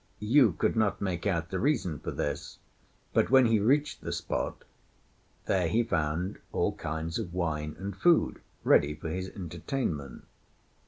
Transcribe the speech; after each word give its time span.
Yu 0.17 0.53
could 0.53 0.75
not 0.75 0.99
make 0.99 1.27
out 1.27 1.51
the 1.51 1.59
reason 1.59 1.99
for 1.99 2.09
this; 2.09 2.57
but 3.13 3.29
when 3.29 3.45
he 3.45 3.59
reached 3.59 4.01
the 4.01 4.11
spot 4.11 4.63
there 5.45 5.67
he 5.67 5.83
found 5.83 6.39
all 6.51 6.73
kinds 6.75 7.19
of 7.19 7.35
wine 7.35 7.75
and 7.77 7.95
food 7.95 8.41
ready 8.63 8.95
for 8.95 9.09
his 9.09 9.29
entertainment. 9.29 10.25